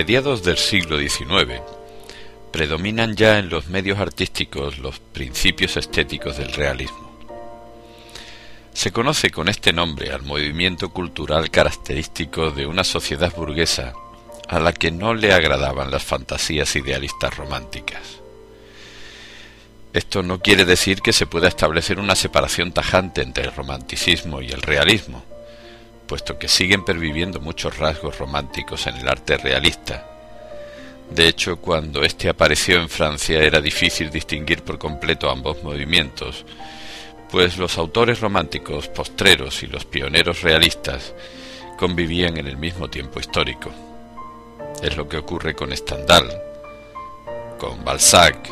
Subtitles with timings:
[0.00, 1.60] mediados del siglo XIX,
[2.50, 7.10] predominan ya en los medios artísticos los principios estéticos del realismo.
[8.72, 13.92] Se conoce con este nombre al movimiento cultural característico de una sociedad burguesa
[14.48, 18.00] a la que no le agradaban las fantasías idealistas románticas.
[19.92, 24.48] Esto no quiere decir que se pueda establecer una separación tajante entre el romanticismo y
[24.48, 25.22] el realismo,
[26.10, 30.04] puesto que siguen perviviendo muchos rasgos románticos en el arte realista.
[31.08, 36.44] De hecho, cuando éste apareció en Francia era difícil distinguir por completo ambos movimientos,
[37.30, 41.14] pues los autores románticos postreros y los pioneros realistas
[41.78, 43.70] convivían en el mismo tiempo histórico.
[44.82, 46.28] Es lo que ocurre con Stendhal,
[47.56, 48.50] con Balzac,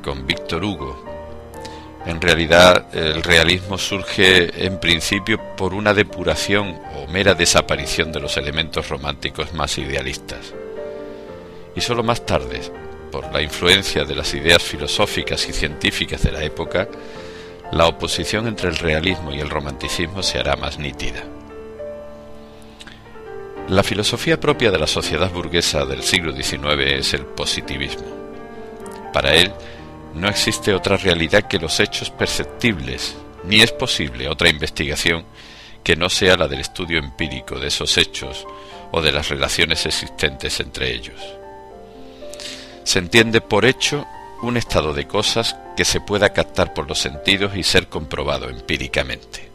[0.00, 1.13] con Víctor Hugo.
[2.06, 8.36] En realidad, el realismo surge en principio por una depuración o mera desaparición de los
[8.36, 10.52] elementos románticos más idealistas.
[11.74, 12.60] Y sólo más tarde,
[13.10, 16.88] por la influencia de las ideas filosóficas y científicas de la época,
[17.72, 21.24] la oposición entre el realismo y el romanticismo se hará más nítida.
[23.68, 28.04] La filosofía propia de la sociedad burguesa del siglo XIX es el positivismo.
[29.10, 29.52] Para él,
[30.14, 35.24] no existe otra realidad que los hechos perceptibles, ni es posible otra investigación
[35.82, 38.46] que no sea la del estudio empírico de esos hechos
[38.92, 41.20] o de las relaciones existentes entre ellos.
[42.84, 44.06] Se entiende por hecho
[44.42, 49.50] un estado de cosas que se pueda captar por los sentidos y ser comprobado empíricamente.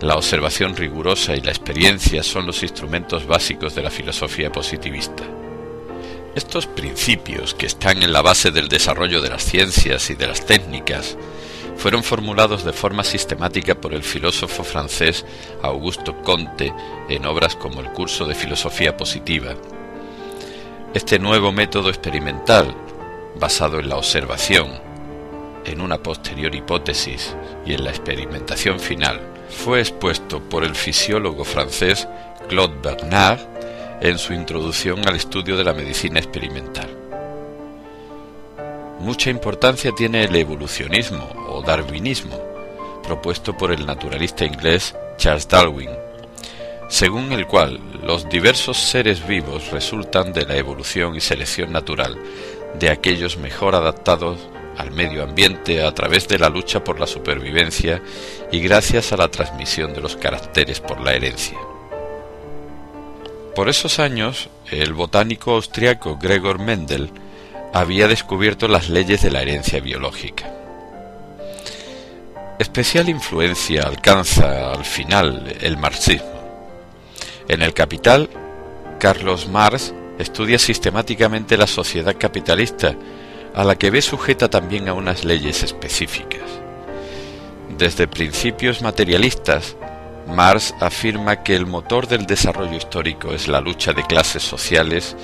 [0.00, 5.24] La observación rigurosa y la experiencia son los instrumentos básicos de la filosofía positivista.
[6.36, 10.44] Estos principios, que están en la base del desarrollo de las ciencias y de las
[10.44, 11.16] técnicas,
[11.78, 15.24] fueron formulados de forma sistemática por el filósofo francés
[15.62, 16.74] Augusto Comte
[17.08, 19.54] en obras como el curso de filosofía positiva.
[20.92, 22.76] Este nuevo método experimental,
[23.40, 24.78] basado en la observación,
[25.64, 27.34] en una posterior hipótesis
[27.64, 32.06] y en la experimentación final, fue expuesto por el fisiólogo francés
[32.46, 33.40] Claude Bernard
[34.00, 36.88] en su introducción al estudio de la medicina experimental.
[39.00, 42.40] Mucha importancia tiene el evolucionismo o darwinismo,
[43.02, 45.90] propuesto por el naturalista inglés Charles Darwin,
[46.88, 52.16] según el cual los diversos seres vivos resultan de la evolución y selección natural
[52.78, 54.38] de aquellos mejor adaptados
[54.76, 58.02] al medio ambiente a través de la lucha por la supervivencia
[58.52, 61.58] y gracias a la transmisión de los caracteres por la herencia.
[63.56, 67.10] Por esos años, el botánico austriaco Gregor Mendel
[67.72, 70.52] había descubierto las leyes de la herencia biológica.
[72.58, 76.38] Especial influencia alcanza al final el marxismo.
[77.48, 78.28] En el Capital,
[78.98, 82.94] Carlos Marx estudia sistemáticamente la sociedad capitalista,
[83.54, 86.42] a la que ve sujeta también a unas leyes específicas.
[87.78, 89.76] Desde principios materialistas,
[90.26, 95.16] Marx afirma que el motor del desarrollo histórico es la lucha de clases sociales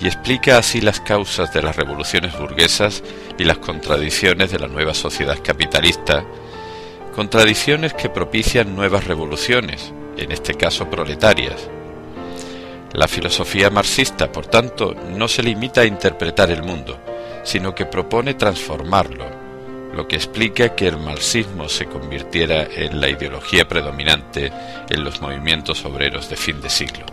[0.00, 3.02] y explica así las causas de las revoluciones burguesas
[3.38, 6.24] y las contradicciones de la nueva sociedad capitalista,
[7.14, 11.68] contradicciones que propician nuevas revoluciones, en este caso proletarias.
[12.92, 16.98] La filosofía marxista, por tanto, no se limita a interpretar el mundo,
[17.44, 19.41] sino que propone transformarlo,
[19.94, 24.52] lo que explica que el marxismo se convirtiera en la ideología predominante
[24.88, 27.06] en los movimientos obreros de fin de siglo.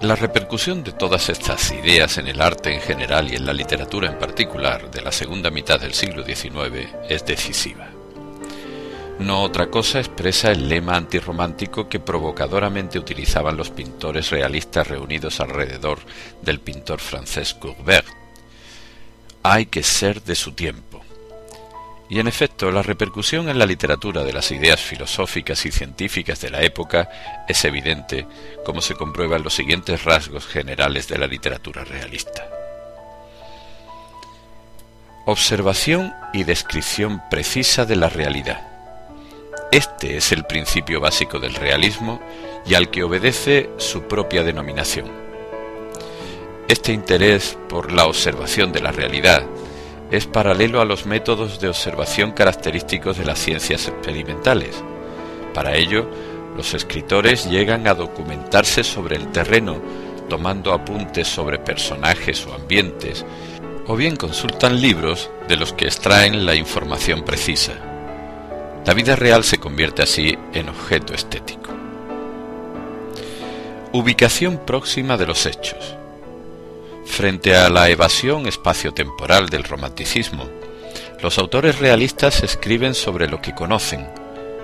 [0.00, 4.08] La repercusión de todas estas ideas en el arte en general y en la literatura
[4.08, 7.88] en particular de la segunda mitad del siglo XIX es decisiva.
[9.20, 16.00] No otra cosa expresa el lema antirromántico que provocadoramente utilizaban los pintores realistas reunidos alrededor
[16.40, 18.01] del pintor francés Courbet,
[19.42, 21.02] hay que ser de su tiempo.
[22.08, 26.50] Y en efecto, la repercusión en la literatura de las ideas filosóficas y científicas de
[26.50, 27.08] la época
[27.48, 28.26] es evidente,
[28.66, 32.46] como se comprueba en los siguientes rasgos generales de la literatura realista.
[35.24, 38.60] Observación y descripción precisa de la realidad.
[39.70, 42.20] Este es el principio básico del realismo
[42.66, 45.21] y al que obedece su propia denominación.
[46.72, 49.42] Este interés por la observación de la realidad
[50.10, 54.82] es paralelo a los métodos de observación característicos de las ciencias experimentales.
[55.52, 56.08] Para ello,
[56.56, 59.82] los escritores llegan a documentarse sobre el terreno,
[60.30, 63.26] tomando apuntes sobre personajes o ambientes,
[63.86, 67.74] o bien consultan libros de los que extraen la información precisa.
[68.86, 71.68] La vida real se convierte así en objeto estético.
[73.92, 75.96] Ubicación próxima de los hechos.
[77.12, 80.48] Frente a la evasión espaciotemporal del romanticismo,
[81.22, 84.08] los autores realistas escriben sobre lo que conocen,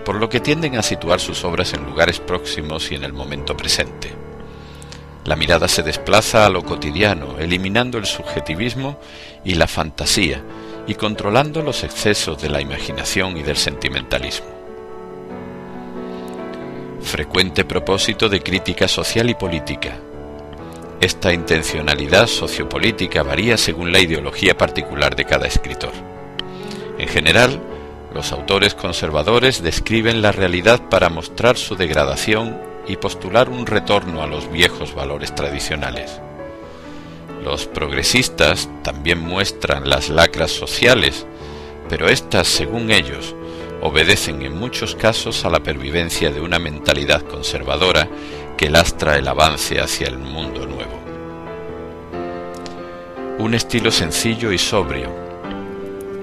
[0.02, 3.54] por lo que tienden a situar sus obras en lugares próximos y en el momento
[3.54, 4.14] presente.
[5.26, 8.98] La mirada se desplaza a lo cotidiano, eliminando el subjetivismo
[9.44, 10.42] y la fantasía,
[10.86, 14.48] y controlando los excesos de la imaginación y del sentimentalismo.
[17.02, 19.98] Frecuente propósito de crítica social y política.
[21.00, 25.92] Esta intencionalidad sociopolítica varía según la ideología particular de cada escritor.
[26.98, 27.60] En general,
[28.12, 32.58] los autores conservadores describen la realidad para mostrar su degradación
[32.88, 36.20] y postular un retorno a los viejos valores tradicionales.
[37.44, 41.26] Los progresistas también muestran las lacras sociales,
[41.88, 43.36] pero éstas, según ellos,
[43.82, 48.08] obedecen en muchos casos a la pervivencia de una mentalidad conservadora
[48.58, 50.98] que lastra el avance hacia el mundo nuevo.
[53.38, 55.08] Un estilo sencillo y sobrio,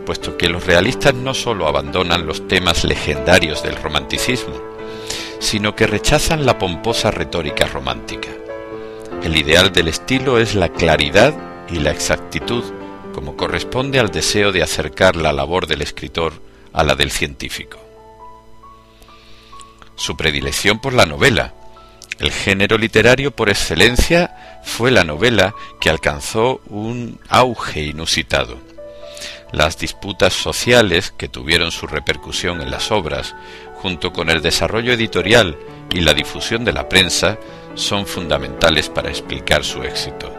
[0.05, 4.53] puesto que los realistas no sólo abandonan los temas legendarios del romanticismo,
[5.39, 8.29] sino que rechazan la pomposa retórica romántica.
[9.23, 11.33] El ideal del estilo es la claridad
[11.69, 12.65] y la exactitud,
[13.13, 16.33] como corresponde al deseo de acercar la labor del escritor
[16.73, 17.79] a la del científico.
[19.95, 21.53] Su predilección por la novela,
[22.19, 28.57] el género literario por excelencia, fue la novela que alcanzó un auge inusitado.
[29.51, 33.35] Las disputas sociales que tuvieron su repercusión en las obras,
[33.75, 35.57] junto con el desarrollo editorial
[35.91, 37.37] y la difusión de la prensa,
[37.75, 40.33] son fundamentales para explicar su éxito.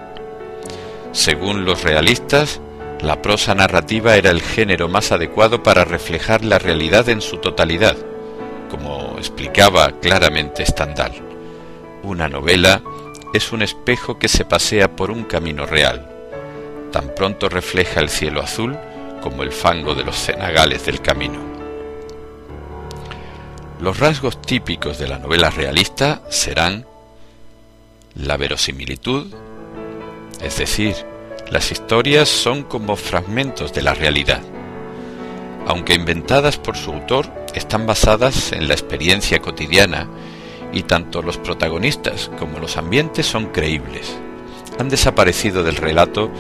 [1.13, 2.61] Según los realistas,
[3.01, 7.97] la prosa narrativa era el género más adecuado para reflejar la realidad en su totalidad,
[8.71, 11.36] como explicaba claramente Stendhal.
[12.07, 12.83] Una novela
[13.35, 16.09] es un espejo que se pasea por un camino real.
[16.93, 18.79] Tan pronto refleja el cielo azul
[19.21, 21.41] como el fango de los cenagales del camino.
[23.81, 26.87] Los rasgos típicos de la novela realista serán
[28.15, 29.35] la verosimilitud,
[30.41, 30.95] es decir,
[31.51, 34.43] las historias son como fragmentos de la realidad.
[35.67, 40.09] Aunque inventadas por su autor, están basadas en la experiencia cotidiana
[40.73, 44.17] y tanto los protagonistas como los ambientes son creíbles.
[44.79, 46.31] Han desaparecido del relato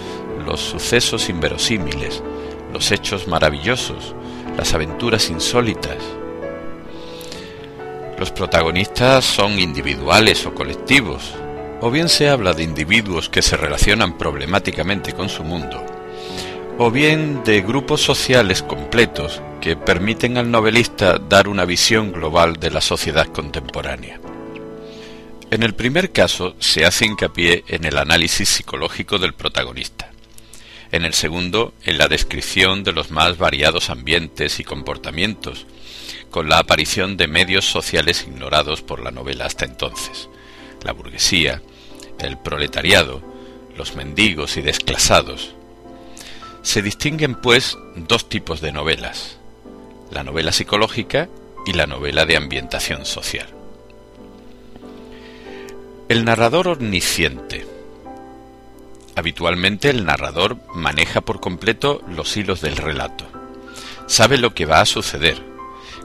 [0.45, 2.23] los sucesos inverosímiles,
[2.73, 4.15] los hechos maravillosos,
[4.57, 5.99] las aventuras insólitas.
[8.19, 11.35] Los protagonistas son individuales o colectivos,
[11.81, 15.85] o bien se habla de individuos que se relacionan problemáticamente con su mundo,
[16.79, 22.71] o bien de grupos sociales completos que permiten al novelista dar una visión global de
[22.71, 24.21] la sociedad contemporánea.
[25.51, 30.11] En el primer caso se hace hincapié en el análisis psicológico del protagonista.
[30.93, 35.67] En el segundo, en la descripción de los más variados ambientes y comportamientos,
[36.31, 40.29] con la aparición de medios sociales ignorados por la novela hasta entonces
[40.85, 41.63] la burguesía,
[42.21, 43.23] el proletariado,
[43.77, 45.55] los mendigos y desclasados.
[46.67, 49.39] Se distinguen, pues, dos tipos de novelas,
[50.11, 51.29] la novela psicológica
[51.65, 53.47] y la novela de ambientación social.
[56.09, 57.65] El narrador omnisciente.
[59.15, 63.27] Habitualmente el narrador maneja por completo los hilos del relato.
[64.09, 65.41] Sabe lo que va a suceder,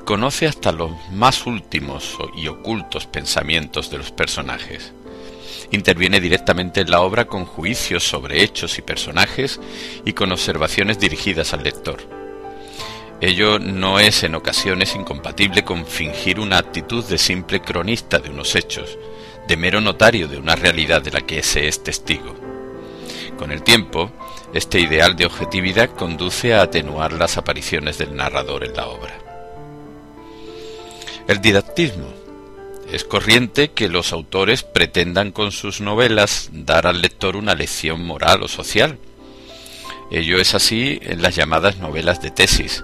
[0.05, 4.93] conoce hasta los más últimos y ocultos pensamientos de los personajes.
[5.71, 9.59] Interviene directamente en la obra con juicios sobre hechos y personajes
[10.05, 12.01] y con observaciones dirigidas al lector.
[13.21, 18.55] Ello no es en ocasiones incompatible con fingir una actitud de simple cronista de unos
[18.55, 18.97] hechos,
[19.47, 22.35] de mero notario de una realidad de la que se es testigo.
[23.37, 24.11] Con el tiempo,
[24.53, 29.17] este ideal de objetividad conduce a atenuar las apariciones del narrador en la obra.
[31.27, 32.20] El didactismo.
[32.91, 38.43] Es corriente que los autores pretendan con sus novelas dar al lector una lección moral
[38.43, 38.97] o social.
[40.11, 42.83] Ello es así en las llamadas novelas de tesis,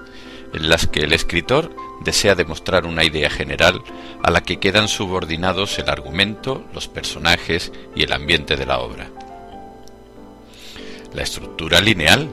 [0.53, 3.81] en las que el escritor desea demostrar una idea general
[4.23, 9.09] a la que quedan subordinados el argumento, los personajes y el ambiente de la obra.
[11.13, 12.29] La estructura lineal.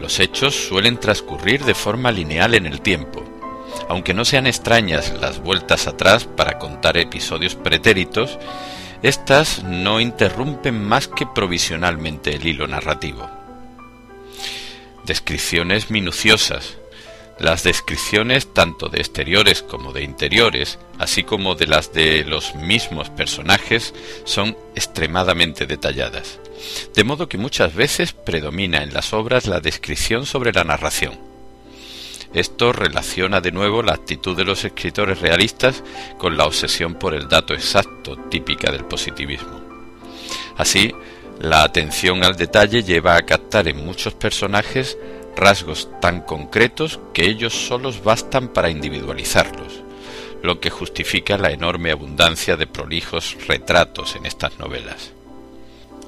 [0.00, 3.22] Los hechos suelen transcurrir de forma lineal en el tiempo,
[3.88, 8.38] aunque no sean extrañas las vueltas atrás para contar episodios pretéritos,
[9.02, 13.28] éstas no interrumpen más que provisionalmente el hilo narrativo.
[15.04, 16.78] Descripciones minuciosas.
[17.38, 23.10] Las descripciones tanto de exteriores como de interiores, así como de las de los mismos
[23.10, 23.92] personajes,
[24.24, 26.38] son extremadamente detalladas,
[26.94, 31.33] de modo que muchas veces predomina en las obras la descripción sobre la narración.
[32.34, 35.84] Esto relaciona de nuevo la actitud de los escritores realistas
[36.18, 39.60] con la obsesión por el dato exacto, típica del positivismo.
[40.56, 40.92] Así,
[41.40, 44.98] la atención al detalle lleva a captar en muchos personajes
[45.36, 49.82] rasgos tan concretos que ellos solos bastan para individualizarlos,
[50.42, 55.12] lo que justifica la enorme abundancia de prolijos retratos en estas novelas.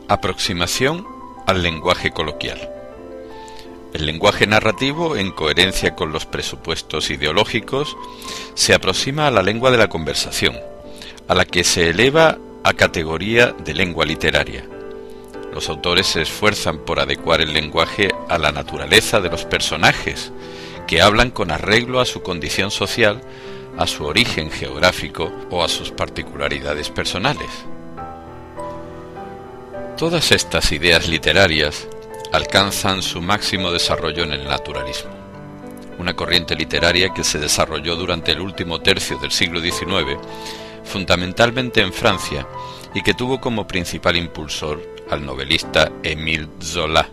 [0.09, 1.06] Aproximación
[1.47, 2.75] al lenguaje coloquial.
[3.93, 7.97] El lenguaje narrativo, en coherencia con los presupuestos ideológicos,
[8.55, 10.59] se aproxima a la lengua de la conversación,
[11.28, 14.64] a la que se eleva a categoría de lengua literaria
[15.57, 20.31] los autores se esfuerzan por adecuar el lenguaje a la naturaleza de los personajes,
[20.87, 23.23] que hablan con arreglo a su condición social,
[23.78, 27.49] a su origen geográfico o a sus particularidades personales.
[29.97, 31.88] Todas estas ideas literarias
[32.33, 35.11] alcanzan su máximo desarrollo en el naturalismo,
[35.99, 40.18] una corriente literaria que se desarrolló durante el último tercio del siglo XIX,
[40.85, 42.47] fundamentalmente en Francia,
[42.95, 47.09] y que tuvo como principal impulsor al novelista Émile Zola.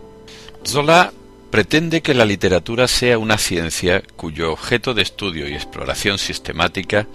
[0.66, 1.12] Zola
[1.50, 7.06] pretende que la literatura sea una ciencia cuyo objeto de estudio y exploración sistemática,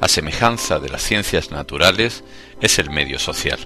[0.00, 2.22] a semejanza de las ciencias naturales,
[2.60, 3.58] es el medio social.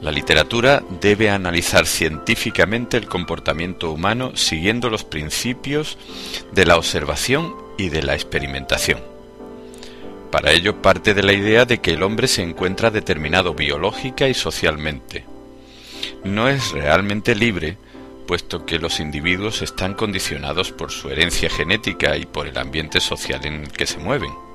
[0.00, 5.98] La literatura debe analizar científicamente el comportamiento humano siguiendo los principios
[6.52, 9.00] de la observación y de la experimentación.
[10.30, 14.34] Para ello parte de la idea de que el hombre se encuentra determinado biológica y
[14.34, 15.24] socialmente.
[16.22, 17.76] No es realmente libre,
[18.26, 23.44] puesto que los individuos están condicionados por su herencia genética y por el ambiente social
[23.46, 24.47] en el que se mueven.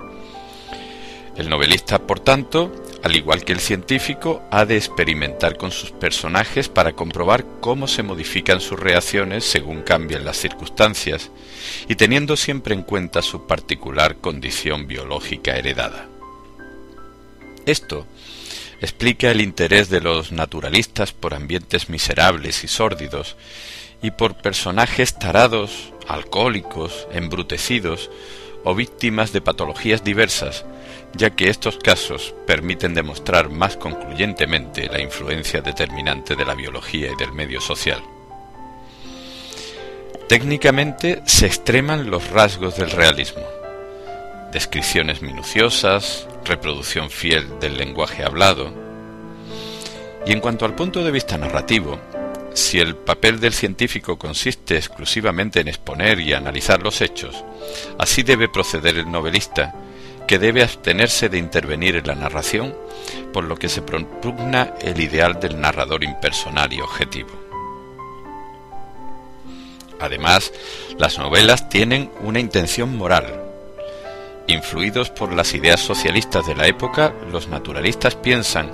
[1.36, 2.72] El novelista, por tanto,
[3.04, 8.04] al igual que el científico, ha de experimentar con sus personajes para comprobar cómo se
[8.04, 11.32] modifican sus reacciones según cambian las circunstancias,
[11.90, 16.08] y teniendo siempre en cuenta su particular condición biológica heredada.
[17.66, 18.06] Esto
[18.80, 23.38] explica el interés de los naturalistas por ambientes miserables y sórdidos,
[24.04, 28.12] y por personajes tarados, alcohólicos, embrutecidos,
[28.64, 30.66] o víctimas de patologías diversas,
[31.16, 37.16] ya que estos casos permiten demostrar más concluyentemente la influencia determinante de la biología y
[37.16, 38.02] del medio social.
[40.28, 43.44] Técnicamente se extreman los rasgos del realismo.
[44.52, 48.74] Descripciones minuciosas, reproducción fiel del lenguaje hablado.
[50.26, 52.00] Y en cuanto al punto de vista narrativo,
[52.54, 57.44] si el papel del científico consiste exclusivamente en exponer y analizar los hechos,
[57.98, 59.74] así debe proceder el novelista,
[60.28, 62.76] que debe abstenerse de intervenir en la narración,
[63.34, 67.30] por lo que se propugna el ideal del narrador impersonal y objetivo.
[70.00, 70.52] Además,
[70.98, 73.42] las novelas tienen una intención moral.
[74.48, 78.72] Influidos por las ideas socialistas de la época, los naturalistas piensan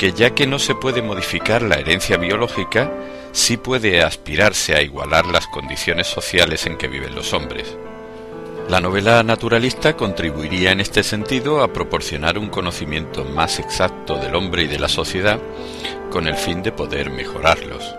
[0.00, 2.90] que ya que no se puede modificar la herencia biológica,
[3.32, 7.76] sí puede aspirarse a igualar las condiciones sociales en que viven los hombres.
[8.70, 14.62] La novela naturalista contribuiría en este sentido a proporcionar un conocimiento más exacto del hombre
[14.62, 15.38] y de la sociedad
[16.10, 17.94] con el fin de poder mejorarlos.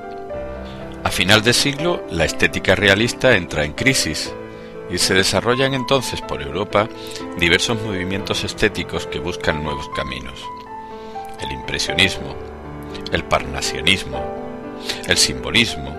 [1.04, 4.34] A final de siglo, la estética realista entra en crisis
[4.90, 6.90] y se desarrollan entonces por Europa
[7.38, 10.44] diversos movimientos estéticos que buscan nuevos caminos.
[11.42, 12.36] El impresionismo,
[13.12, 14.24] el parnasionismo,
[15.08, 15.96] el simbolismo,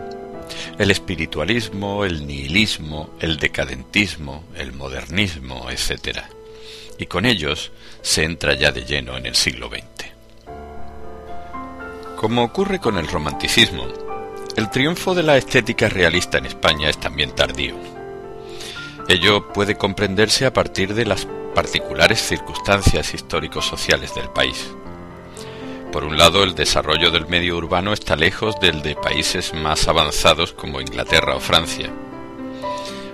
[0.79, 6.21] el espiritualismo, el nihilismo, el decadentismo, el modernismo, etc.
[6.99, 10.13] Y con ellos se entra ya de lleno en el siglo XX.
[12.17, 13.87] Como ocurre con el romanticismo,
[14.57, 17.75] el triunfo de la estética realista en España es también tardío.
[19.09, 24.73] Ello puede comprenderse a partir de las particulares circunstancias históricos-sociales del país.
[25.93, 30.55] Por un lado, el desarrollo del medio urbano está lejos del de países más avanzados
[30.55, 31.93] como Inglaterra o Francia.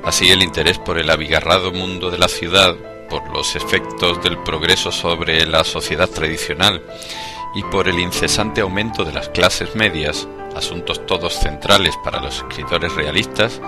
[0.05, 2.77] Así, el interés por el abigarrado mundo de la ciudad,
[3.11, 6.81] por los efectos del progreso sobre la sociedad tradicional
[7.57, 12.95] y por el incesante aumento de las clases medias, asuntos todos centrales para los escritores
[12.95, 13.61] realistas,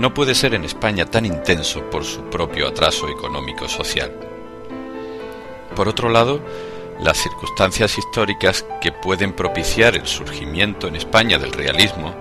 [0.00, 4.12] no puede ser en España tan intenso por su propio atraso económico-social.
[5.76, 6.40] Por otro lado,
[7.00, 12.14] las circunstancias históricas que pueden propiciar el surgimiento en España del realismo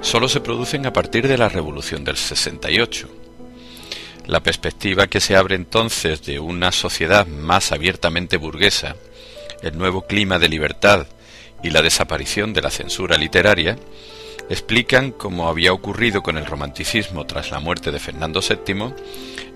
[0.00, 3.08] solo se producen a partir de la Revolución del 68.
[4.26, 8.96] La perspectiva que se abre entonces de una sociedad más abiertamente burguesa,
[9.62, 11.06] el nuevo clima de libertad
[11.62, 13.78] y la desaparición de la censura literaria,
[14.50, 18.94] explican, como había ocurrido con el romanticismo tras la muerte de Fernando VII,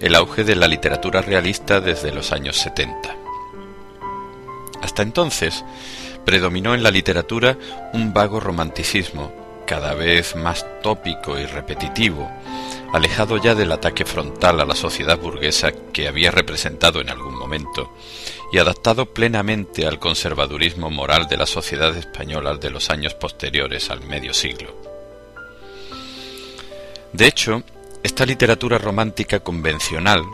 [0.00, 3.27] el auge de la literatura realista desde los años 70.
[4.98, 5.64] Hasta entonces,
[6.24, 7.56] predominó en la literatura
[7.92, 9.30] un vago romanticismo,
[9.64, 12.28] cada vez más tópico y repetitivo,
[12.92, 17.94] alejado ya del ataque frontal a la sociedad burguesa que había representado en algún momento,
[18.50, 24.00] y adaptado plenamente al conservadurismo moral de la sociedad española de los años posteriores al
[24.00, 24.74] medio siglo.
[27.12, 27.62] De hecho,
[28.02, 30.24] esta literatura romántica convencional,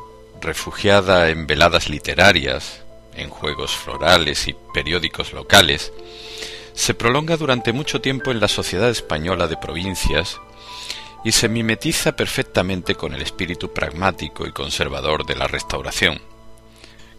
[0.40, 2.83] refugiada en veladas literarias,
[3.16, 5.92] en juegos florales y periódicos locales,
[6.74, 10.40] se prolonga durante mucho tiempo en la sociedad española de provincias
[11.24, 16.20] y se mimetiza perfectamente con el espíritu pragmático y conservador de la Restauración,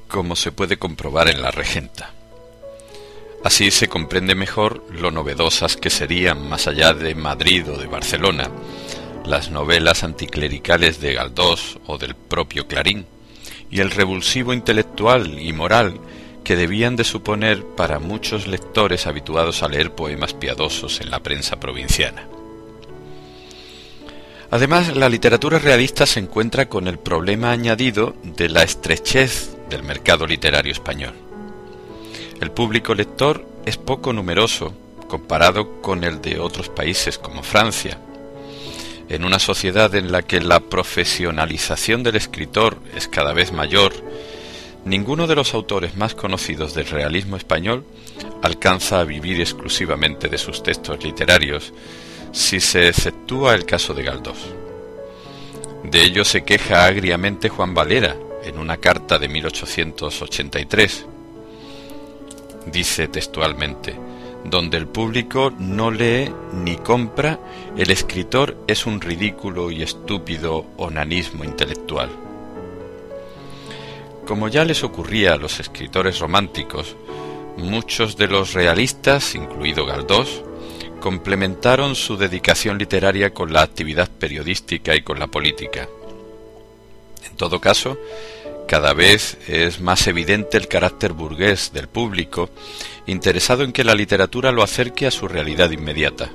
[0.07, 2.13] como se puede comprobar en la regenta.
[3.43, 8.49] Así se comprende mejor lo novedosas que serían, más allá de Madrid o de Barcelona,
[9.25, 13.07] las novelas anticlericales de Galdós o del propio Clarín,
[13.75, 15.99] y el revulsivo intelectual y moral
[16.45, 21.59] que debían de suponer para muchos lectores habituados a leer poemas piadosos en la prensa
[21.59, 22.25] provinciana.
[24.49, 30.25] Además, la literatura realista se encuentra con el problema añadido de la estrechez del mercado
[30.25, 31.13] literario español.
[32.39, 34.73] El público lector es poco numeroso
[35.09, 37.99] comparado con el de otros países como Francia,
[39.09, 43.93] en una sociedad en la que la profesionalización del escritor es cada vez mayor,
[44.83, 47.85] ninguno de los autores más conocidos del realismo español
[48.41, 51.73] alcanza a vivir exclusivamente de sus textos literarios,
[52.31, 54.37] si se exceptúa el caso de Galdós.
[55.83, 61.05] De ello se queja agriamente Juan Valera en una carta de 1883.
[62.71, 63.95] Dice textualmente,
[64.45, 67.39] donde el público no lee ni compra,
[67.75, 72.09] el escritor es un ridículo y estúpido onanismo intelectual.
[74.25, 76.95] Como ya les ocurría a los escritores románticos,
[77.57, 80.43] muchos de los realistas, incluido Galdós,
[80.99, 85.87] complementaron su dedicación literaria con la actividad periodística y con la política.
[87.29, 87.97] En todo caso,
[88.67, 92.49] cada vez es más evidente el carácter burgués del público,
[93.05, 96.31] interesado en que la literatura lo acerque a su realidad inmediata.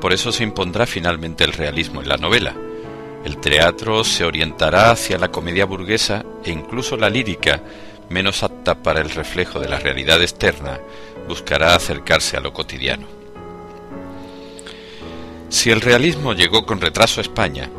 [0.00, 2.54] Por eso se impondrá finalmente el realismo en la novela.
[3.24, 7.62] El teatro se orientará hacia la comedia burguesa e incluso la lírica,
[8.08, 10.80] menos apta para el reflejo de la realidad externa,
[11.28, 13.06] buscará acercarse a lo cotidiano.
[15.50, 17.70] Si el realismo llegó con retraso a España,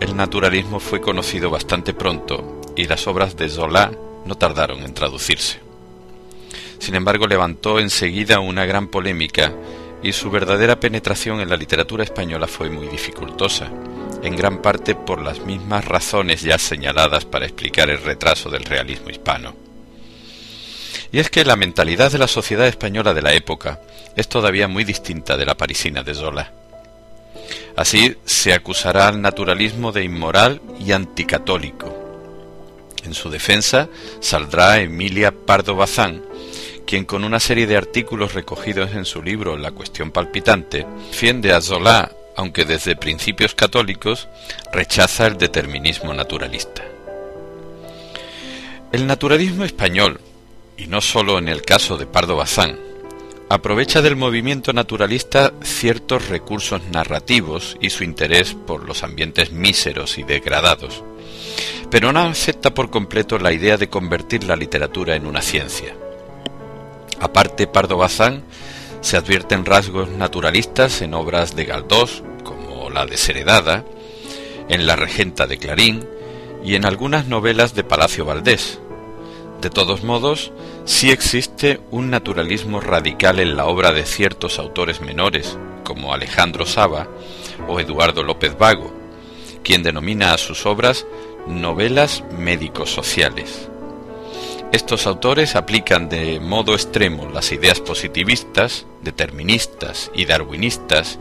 [0.00, 3.92] el naturalismo fue conocido bastante pronto y las obras de Zola
[4.24, 5.60] no tardaron en traducirse.
[6.78, 9.52] Sin embargo, levantó enseguida una gran polémica
[10.02, 13.70] y su verdadera penetración en la literatura española fue muy dificultosa,
[14.22, 19.10] en gran parte por las mismas razones ya señaladas para explicar el retraso del realismo
[19.10, 19.54] hispano.
[21.10, 23.80] Y es que la mentalidad de la sociedad española de la época
[24.16, 26.52] es todavía muy distinta de la parisina de Zola.
[27.76, 32.03] Así se acusará al naturalismo de inmoral y anticatólico,
[33.04, 33.88] en su defensa
[34.20, 36.22] saldrá Emilia Pardo Bazán,
[36.86, 41.60] quien con una serie de artículos recogidos en su libro La cuestión palpitante, defiende a
[41.60, 44.28] Zola, aunque desde principios católicos,
[44.72, 46.82] rechaza el determinismo naturalista.
[48.92, 50.20] El naturalismo español,
[50.76, 52.78] y no sólo en el caso de Pardo Bazán,
[53.48, 60.22] aprovecha del movimiento naturalista ciertos recursos narrativos y su interés por los ambientes míseros y
[60.22, 61.02] degradados,
[61.90, 65.94] pero no acepta por completo la idea de convertir la literatura en una ciencia.
[67.20, 68.42] Aparte, Pardo Bazán
[69.00, 73.84] se advierten rasgos naturalistas en obras de Galdós, como la Desheredada,
[74.68, 76.06] en La Regenta de Clarín
[76.64, 78.78] y en algunas novelas de Palacio Valdés.
[79.60, 80.52] De todos modos,
[80.84, 87.08] sí existe un naturalismo radical en la obra de ciertos autores menores, como Alejandro Saba
[87.68, 88.92] o Eduardo López Vago,
[89.62, 91.06] quien denomina a sus obras
[91.46, 93.68] novelas médico-sociales.
[94.72, 101.18] Estos autores aplican de modo extremo las ideas positivistas, deterministas y darwinistas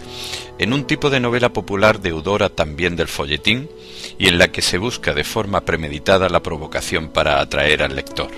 [0.57, 3.69] en un tipo de novela popular deudora también del folletín
[4.17, 8.31] y en la que se busca de forma premeditada la provocación para atraer al lector.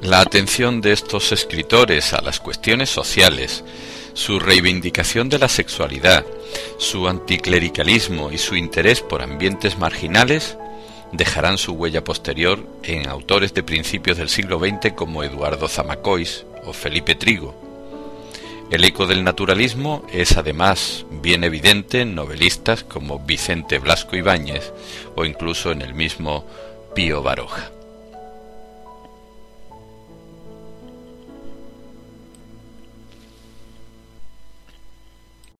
[0.00, 3.64] La atención de estos escritores a las cuestiones sociales
[4.18, 6.26] Su reivindicación de la sexualidad,
[6.76, 10.58] su anticlericalismo y su interés por ambientes marginales
[11.12, 16.72] dejarán su huella posterior en autores de principios del siglo XX como Eduardo Zamacois o
[16.72, 17.54] Felipe Trigo.
[18.72, 24.72] El eco del naturalismo es además bien evidente en novelistas como Vicente Blasco Ibáñez
[25.14, 26.44] o incluso en el mismo
[26.92, 27.70] Pío Baroja.